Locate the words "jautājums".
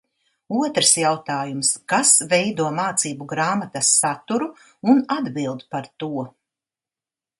0.99-1.69